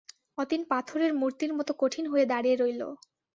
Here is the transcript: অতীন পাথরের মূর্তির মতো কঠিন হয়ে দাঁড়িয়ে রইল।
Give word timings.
অতীন 0.37 0.61
পাথরের 0.71 1.11
মূর্তির 1.13 1.51
মতো 1.57 1.71
কঠিন 1.81 2.05
হয়ে 2.07 2.25
দাঁড়িয়ে 2.25 2.55
রইল। 2.57 2.81